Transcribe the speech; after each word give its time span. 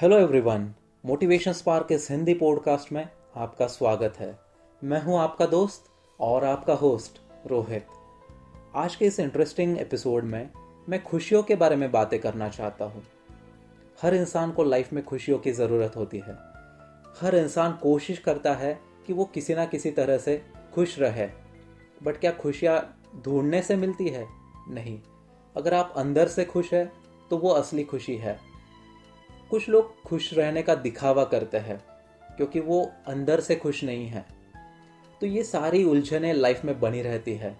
Hello 0.00 0.18
everyone 0.18 0.74
motivation 1.06 1.52
spark 1.52 1.88
इस 1.92 2.10
Hindi 2.10 2.34
podcast 2.34 2.92
में 2.92 3.08
आपका 3.36 3.66
स्वागत 3.66 4.14
है। 4.18 4.38
मैं 4.84 5.02
हूँ 5.02 5.18
आपका 5.18 5.46
दोस्त 5.46 5.84
और 6.20 6.44
आपका 6.44 6.74
होस्ट 6.74 7.20
रोहित 7.46 7.86
आज 8.74 8.96
के 8.96 9.04
इस 9.04 9.20
इंटरेस्टिंग 9.20 9.78
एपिसोड 9.78 10.24
में 10.24 10.50
मैं 10.88 11.02
खुशियों 11.02 11.42
के 11.42 11.54
बारे 11.54 11.76
में 11.76 11.90
बातें 11.92 12.20
करना 12.20 12.48
चाहता 12.48 12.84
हूँ। 12.84 13.02
हर 14.02 14.14
इंसान 14.14 14.52
को 14.52 14.64
लाइफ 14.64 14.92
में 14.92 15.04
खुशियों 15.04 15.38
की 15.38 15.52
ज़रूरत 15.52 15.96
होती 15.96 16.18
है। 16.18 16.38
हर 17.20 17.34
इंसान 17.34 17.72
कोशिश 17.72 18.18
करता 18.18 18.54
है 18.54 18.80
कि 19.06 19.12
वो 19.12 19.24
किसी 19.24 19.54
ना 19.54 19.64
किसी 19.64 19.90
तरह 19.90 20.18
से 20.18 20.42
खुश 20.74 20.98
रहे। 20.98 21.28
बट 22.02 22.16
क्या 22.16 22.32
खुशियाँ 22.32 23.00
ढूँढने 23.24 23.62
से 23.62 23.76
मिलती 23.76 24.08
है? 24.08 24.26
नहीं। 24.68 25.00
अगर 25.56 25.74
आप 25.74 25.94
अंदर 25.96 26.28
से 26.28 26.44
खुश 26.44 26.74
है 26.74 26.92
तो 27.30 27.38
वो 27.38 27.50
असली 27.50 27.84
खुशी 27.84 28.16
है। 28.16 28.49
कुछ 29.50 29.68
लोग 29.68 30.02
खुश 30.02 30.32
रहने 30.34 30.62
का 30.62 30.74
दिखावा 30.74 31.24
करते 31.24 31.58
हैं, 31.58 31.78
क्योंकि 32.36 32.60
वो 32.60 32.90
अंदर 33.06 33.40
से 33.40 33.56
खुश 33.56 33.84
नहीं 33.84 34.06
है। 34.06 34.24
तो 35.20 35.26
ये 35.26 35.42
सारी 35.42 35.84
उलझने 35.84 36.32
लाइफ 36.32 36.64
में 36.64 36.78
बनी 36.80 37.02
रहती 37.02 37.34
है। 37.34 37.56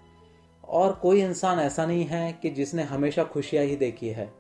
और 0.65 0.93
कोई 0.93 1.23
इंसान 1.23 1.61
ऐसा 1.61 1.87
नहीं 1.87 2.05
है 2.05 2.33
कि 2.33 2.51
जिसने 2.51 2.83
हमेशा 2.83 3.25
खुशियाँ 3.25 3.65
ही 3.65 3.77
देखी 3.77 4.09
है। 4.09 4.31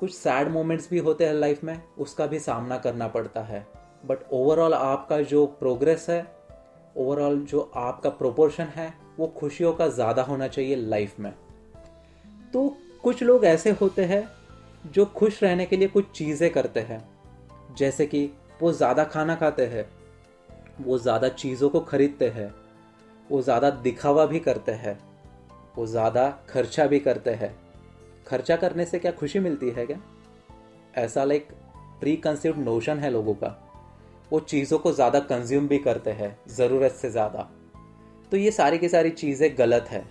कुछ 0.00 0.14
सैड 0.14 0.48
मोमेंट्स 0.48 0.90
भी 0.90 0.98
होते 0.98 1.26
हैं 1.26 1.34
लाइफ 1.34 1.64
में, 1.64 1.82
उसका 1.98 2.26
भी 2.26 2.38
सामना 2.38 2.78
करना 2.78 3.08
पड़ता 3.08 3.40
है। 3.40 3.66
बट 4.06 4.18
ओवरऑल 4.32 4.74
आपका 4.74 5.20
जो 5.22 5.46
प्रोग्रेस 5.46 6.06
है 6.10 6.26
ओवरऑल 6.96 7.38
जो 7.40 7.70
आपका 7.76 8.10
प्रोपोर्शन 8.10 8.64
है, 8.64 8.92
वो 9.18 9.26
खुशियों 9.26 9.72
का 9.72 9.88
ज़्यादा 9.88 10.22
होना 10.22 10.48
चाहिए 10.48 10.76
लाइफ 10.76 11.18
में। 11.20 11.32
तो 12.52 12.76
कुछ 13.02 13.22
लोग 13.22 13.44
ऐसे 13.44 13.70
होते 13.70 14.04
हैं 14.04 14.28
जो 14.86 15.04
खुश 15.06 15.42
रहने 15.42 15.66
के 15.66 15.76
लिए 15.76 15.88
कुछ 15.88 16.10
चीज़ें 16.10 16.50
करते 16.50 16.80
हैं, 16.80 17.08
जैसे 17.78 18.06
कि 18.06 18.30
वो 18.62 18.72
ज़्यादा 18.72 19.04
खाना 19.04 19.34
खाते 19.34 19.66
हैं, 19.66 19.88
वो 20.80 20.98
ज़्यादा 20.98 21.28
चीज़ों 21.28 21.68
को 21.70 21.80
खरीदते 21.80 22.28
हैं, 22.28 22.54
वो 23.30 23.42
ज़्यादा 23.42 23.70
दिखावा 23.70 24.26
भी 24.26 24.38
करते 24.38 24.72
हैं, 24.72 24.98
वो 25.76 25.86
ज़्यादा 25.86 26.28
खर्चा 26.48 26.86
भी 26.86 27.00
करते 27.00 27.30
हैं। 27.30 27.54
खर्चा 28.26 28.56
करने 28.56 28.84
से 28.84 28.98
क्या 28.98 29.12
खुशी 29.12 29.38
मिलती 29.38 29.70
है 29.70 29.86
क्या? 29.86 30.00
ऐसा 30.94 31.24
लाइक 31.24 31.48
प्री 32.00 32.16
कंसीव 32.16 32.58
नोशन 32.58 32.98
है 32.98 33.10
लोगों 33.10 33.34
का। 33.34 33.56
वो 34.32 34.40
चीज़ों 34.40 34.78
को 34.78 34.92
ज़्यादा 34.92 35.20
कंज्यूम 35.20 35.68
भी 35.68 35.78
करते 35.78 36.10
हैं, 36.10 36.38
ज़रूरत 36.48 36.92
से 36.92 37.10
ज़्यादा। 37.10 37.50
तो 38.32 38.36
ये 38.36 38.50
सारी 38.50 38.78
की 38.78 38.88
सारी 38.88 39.10
चीज़ें 39.10 39.58
गलत 39.58 39.86
है। 39.90 40.04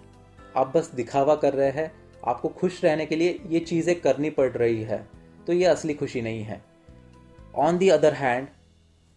आप 0.57 0.77
बस 0.77 0.91
दिखावा 0.95 1.35
कर 1.35 1.53
रहे 1.53 1.69
हैं 1.71 1.91
आपको 2.23 2.49
खुश 2.49 2.83
रहने 2.83 3.05
के 3.05 3.15
लिए 3.15 3.39
ये 3.47 3.59
चीज़ें 3.59 3.99
करनी 4.01 4.29
पड़ 4.29 4.49
रही 4.51 4.81
है 4.83 5.05
तो 5.47 5.53
ये 5.53 5.65
असली 5.65 5.93
खुशी 5.93 6.21
नहीं 6.21 6.43
है। 6.43 6.61
ऑन 7.57 7.77
दी 7.77 7.89
अदर 7.89 8.13
हैंड 8.13 8.47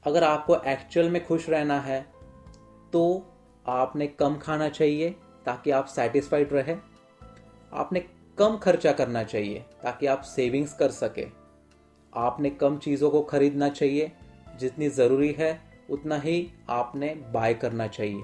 अगर 0.05 0.25
आपको 0.25 0.56
एक्चुअल 0.67 1.11
में 1.11 1.25
खुश 1.27 1.48
रहना 1.50 1.80
है 1.80 2.00
तो 2.92 3.03
आपने 3.67 4.06
कम 4.06 4.36
खाना 4.36 4.69
चाहिए 4.69 5.11
ताकि 5.47 5.70
आप 5.70 5.86
सेटिस्फाइड 5.86 6.53
रहे। 6.53 6.77
आपने 7.73 8.00
कम 8.39 8.56
खर्चा 8.56 8.92
करना 8.92 9.23
चाहिए 9.25 9.64
ताकि 9.83 10.06
आप 10.06 10.23
सेविंग्स 10.27 10.73
कर 10.75 10.91
सके। 10.91 11.27
आपने 12.12 12.50
कम 12.50 12.77
चीज़ों 12.78 13.11
को 13.11 13.23
खरीदना 13.23 13.69
चाहिए, 13.69 14.11
जितनी 14.61 14.89
ज़रूरी 14.91 15.30
है, 15.33 15.61
उतना 15.91 16.17
ही 16.17 16.48
आपने 16.70 17.14
बाय 17.33 17.55
करना 17.55 17.86
चाहिए। 17.89 18.23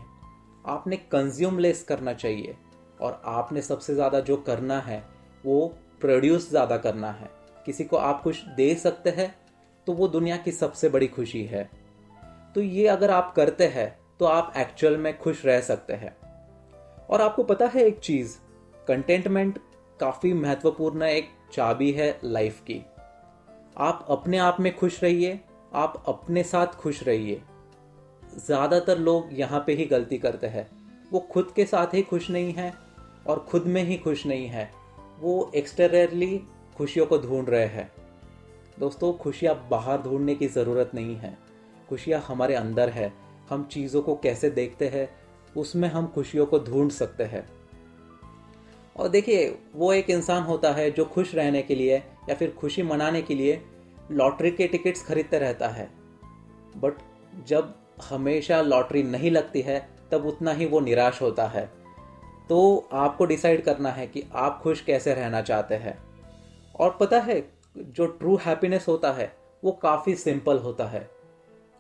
आपने 0.65 0.97
कंज्यूम 1.13 1.59
लेस 1.59 1.83
करना 1.83 2.13
चाहिए। 2.15 2.55
और 3.01 3.21
आपने 3.27 3.63
सबसे 3.63 3.95
ज़्यादा 3.95 4.21
जो 4.21 4.37
करना 4.39 4.79
है, 4.81 5.03
वो 5.45 5.67
प्रोड्यूस 6.01 6.49
ज़्यादा 6.51 6.77
करना 6.79 7.11
है। 7.13 7.31
किसी 7.67 7.85
को 7.85 7.97
आप 7.97 8.23
कुछ 8.23 8.45
दे 8.57 8.75
सकते 8.77 9.11
हैं 9.11 9.35
तो 9.87 9.93
वो 9.93 10.09
दुनिया 10.09 10.37
की 10.37 10.53
सबसे 10.53 10.89
बड़ी 10.89 11.07
खुशी 11.09 11.45
है। 11.45 11.69
तो 12.55 12.61
ये 12.61 12.87
अगर 12.89 13.11
आप 13.11 13.33
करते 13.37 13.67
हैं 13.67 13.89
तो 14.21 14.25
आप 14.27 14.53
एक्चुअल 14.57 14.97
में 14.97 15.17
खुश 15.19 15.45
रह 15.47 15.61
सकते 15.63 15.93
हैं। 15.95 16.17
और 17.11 17.21
आपको 17.21 17.43
पता 17.45 17.67
है 17.67 17.85
एक 17.85 17.99
चीज़ 18.01 18.37
कंटेंटमेंट 18.87 19.59
काफ़ी 20.01 20.33
महत्वपूर्ण 20.35 21.03
एक 21.03 21.29
चाबी 21.53 21.91
है 21.93 22.19
लाइफ 22.25 22.61
की। 22.61 22.81
आप 23.79 24.07
अपने 24.11 24.39
आप 24.39 24.61
में 24.61 24.75
खुश 24.77 25.03
रहिए, 25.03 25.39
आप 25.75 26.03
अपने 26.09 26.43
साथ 26.45 26.75
खुश 26.75 27.03
रहिए। 27.03 27.41
ज़्यादातर 28.37 28.99
लोग 28.99 29.29
यहाँ 29.33 29.63
पे 29.67 29.73
ही 29.73 29.85
गलती 29.87 30.19
करते 30.19 30.47
हैं। 30.47 30.69
वो 31.13 31.21
खुद 31.33 31.53
के 31.57 31.65
साथ 31.65 31.95
ही 31.95 32.03
खुश 32.03 32.31
नहीं 32.31 32.53
है 32.53 32.73
और 33.29 33.39
खुद 33.39 33.67
में 33.67 33.83
ही 33.83 33.97
खुश 33.97 34.27
नहीं 34.27 34.47
है। 34.47 34.73
वो 35.21 35.53
एक्सटेरियरली 35.55 36.43
खुशियों 36.77 37.07
को 37.07 37.19
ढूंढ 37.19 37.49
रहे 37.49 37.67
हैं। 37.67 37.93
दोस्तों, 38.79 39.13
खुशियाँ 39.13 39.69
बाहर 39.71 40.03
ढूँढने 40.03 40.35
की 40.35 40.47
ज़रूरत 40.47 40.91
नहीं 40.95 41.17
है। 41.17 41.39
खुशियाँ 41.89 42.21
हमारे 42.21 42.55
अंदर 42.55 42.89
है। 42.89 43.13
हम 43.51 43.65
चीज़ों 43.65 44.03
को 44.03 44.15
कैसे 44.15 44.51
देखते 44.51 44.89
हैं, 44.89 45.11
उसमें 45.57 45.89
हम 45.89 46.07
खुशियों 46.07 46.47
को 46.47 46.59
ढूंढ 46.59 46.91
सकते 46.91 47.25
हैं। 47.25 47.49
और 48.97 49.09
देखिए, 49.09 49.59
वो 49.75 49.93
एक 49.93 50.11
इंसान 50.11 50.43
होता 50.43 50.73
है 50.73 50.91
जो 50.91 51.05
खुश 51.05 51.35
रहने 51.35 51.63
के 51.63 51.75
लिए 51.75 51.97
या 52.29 52.35
फिर 52.35 52.51
खुशी 52.51 52.83
मनाने 52.83 53.23
के 53.23 53.35
लिए 53.35 53.63
लॉटरी 54.11 54.51
के 54.51 54.67
टिकट्स 54.67 55.07
खरीदते 55.07 55.39
रहता 55.39 55.69
है। 55.69 55.91
बट 56.77 56.93
जब 57.47 57.75
हमेशा 58.11 58.63
लॉटरी 58.63 59.03
नहीं 59.03 59.31
लगती 59.31 59.61
है, 59.61 59.89
तब 60.13 60.27
उतना 60.27 60.53
ही 60.53 60.67
वो 60.67 60.81
निराश 60.81 61.23
होता 61.23 61.47
है। 61.47 61.78
तो 62.49 62.89
आपको 62.93 63.25
डिसाइड 63.25 63.65
करना 63.65 63.91
है 63.91 64.07
कि 64.07 64.25
आप 64.35 64.61
खुश 64.63 64.81
कैसे 64.81 65.15
रहना 65.15 65.43
चाहते 65.43 65.75
हैं। 65.75 65.99
और 66.81 66.97
पता 67.01 67.21
है, 67.21 67.51
जो 67.79 68.07
ट्रू 68.07 68.37
हैप्पीनेस 68.37 68.89
होता 68.89 69.13
है, 69.13 69.37
वो 69.65 69.73
काफ़ी 69.73 70.15
सिंपल 70.15 70.59
होता 70.59 70.85
है। 70.85 71.11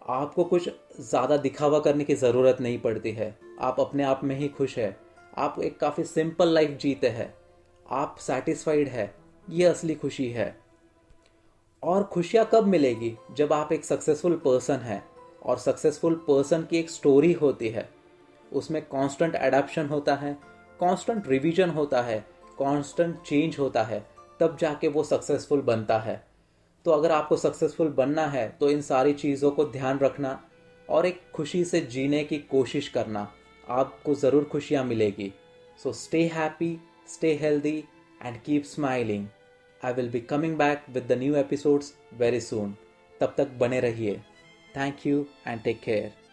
आपको 0.09 0.45
कुछ 0.45 0.69
ज़्यादा 1.01 1.37
दिखावा 1.37 1.79
करने 1.79 2.05
की 2.05 2.15
ज़रूरत 2.15 2.61
नहीं 2.61 2.79
पड़ती 2.79 3.13
है। 3.13 3.39
आप 3.61 3.81
अपने 3.81 4.03
आप 4.03 4.25
में 4.25 4.37
ही 4.37 4.49
खुश 4.49 4.79
है। 4.79 4.97
आप 5.39 5.57
एक 5.61 5.81
काफ़ी 5.81 6.05
सिंपल 6.05 6.49
लाइफ 6.49 6.79
जीते 6.79 7.09
हैं। 7.09 7.35
आप 7.91 8.17
सेटिस्फाइड 8.19 8.89
है। 8.89 9.15
ये 9.51 9.65
असली 9.65 9.95
खुशी 9.95 10.29
है। 10.31 10.57
और 11.83 12.03
खुशियाँ 12.03 12.49
कब 12.53 12.67
मिलेगी? 12.67 13.17
जब 13.33 13.53
आप 13.53 13.73
एक 13.73 13.85
सक्सेसफुल 13.85 14.37
पर्सन 14.37 14.77
है। 14.77 15.03
और 15.43 15.59
सक्सेसफुल 15.59 16.15
पर्सन 16.15 16.63
की 16.63 16.79
एक 16.79 16.91
स्टोरी 16.91 17.33
होती 17.33 17.69
है। 17.69 17.89
उसमें 18.53 18.83
कांस्टेंट 18.83 19.35
एडेप्शन 19.35 19.87
होता 19.87 20.15
है। 20.15 20.39
कांस्टेंट 20.81 21.29
रिवीजन 21.29 21.71
होता 21.71 22.03
है 22.03 22.19
कांस्टेंट 22.59 23.17
चेंज 23.19 23.59
होता 23.59 23.83
है, 23.83 24.05
तब 24.41 24.57
जाके 24.61 24.89
वो 24.89 25.03
सक्सेसफुल 25.05 25.61
बनता 25.63 25.99
है। 25.99 26.23
तो 26.87 26.91
अगर 26.91 27.13
आपको 27.13 27.37
सक्सेसफुल 27.37 27.89
बनना 27.93 28.27
है 28.27 28.49
तो 28.61 28.71
इन 28.71 28.81
सारी 28.83 29.13
चीज़ों 29.15 29.51
को 29.51 29.65
ध्यान 29.67 29.99
रखना 29.99 30.39
और 30.89 31.07
एक 31.07 31.21
खुशी 31.35 31.65
से 31.65 31.81
जीने 31.87 32.23
की 32.25 32.39
कोशिश 32.51 32.89
करना। 32.89 33.27
आपको 33.71 34.15
ज़रूर 34.17 34.45
खुशियाँ 34.45 34.85
मिलेगी। 34.85 35.33
So 35.79 35.93
stay 35.95 36.23
happy 36.35 36.79
stay 37.09 37.33
healthy 37.43 37.77
and 38.21 38.41
keep 38.43 38.65
smiling 38.65 39.27
I 39.81 39.93
will 39.93 40.11
be 40.11 40.21
coming 40.23 40.57
back 40.59 40.85
with 40.91 41.07
the 41.07 41.19
new 41.19 41.35
episodes 41.37 41.93
very 42.15 42.41
soon 42.43 42.75
तब 43.21 43.35
तक 43.39 43.51
बने 43.61 43.81
रहिए। 43.81 44.21
Thank 44.77 45.07
you 45.07 45.27
and 45.47 45.63
take 45.63 45.81
care 45.81 46.28